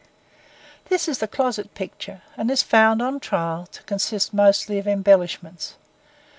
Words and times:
This 0.85 1.07
is 1.07 1.19
the 1.19 1.27
closet 1.27 1.75
picture, 1.75 2.23
and 2.35 2.49
is 2.49 2.63
found, 2.63 3.03
on 3.03 3.19
trial, 3.19 3.67
to 3.67 3.83
consist 3.83 4.33
mostly 4.33 4.79
of 4.79 4.87
embellishments. 4.87 5.75